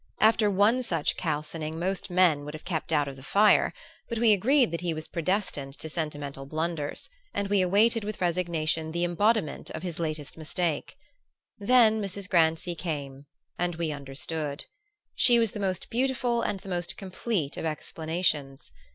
After 0.19 0.49
one 0.49 0.81
such 0.81 1.15
calcining 1.15 1.75
most 1.77 2.09
men 2.09 2.43
would 2.43 2.55
have 2.55 2.65
kept 2.65 2.91
out 2.91 3.07
of 3.07 3.15
the 3.17 3.21
fire; 3.21 3.71
but 4.09 4.17
we 4.17 4.33
agreed 4.33 4.71
that 4.71 4.81
he 4.81 4.95
was 4.95 5.07
predestined 5.07 5.77
to 5.77 5.89
sentimental 5.89 6.47
blunders, 6.47 7.07
and 7.35 7.49
we 7.49 7.61
awaited 7.61 8.03
with 8.03 8.19
resignation 8.19 8.93
the 8.93 9.03
embodiment 9.03 9.69
of 9.69 9.83
his 9.83 9.99
latest 9.99 10.37
mistake. 10.37 10.97
Then 11.59 12.01
Mrs. 12.01 12.27
Grancy 12.27 12.73
came 12.73 13.27
and 13.59 13.75
we 13.75 13.91
understood. 13.91 14.65
She 15.13 15.37
was 15.37 15.51
the 15.51 15.59
most 15.59 15.91
beautiful 15.91 16.41
and 16.41 16.61
the 16.61 16.69
most 16.69 16.97
complete 16.97 17.55
of 17.55 17.65
explanations. 17.65 18.71